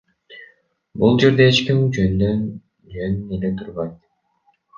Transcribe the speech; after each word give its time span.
Бул 1.03 1.19
жерде 1.23 1.45
эч 1.49 1.59
ким 1.67 1.83
жөндөн 1.99 2.41
жөн 2.97 3.19
эле 3.39 3.53
турбайт. 3.61 3.95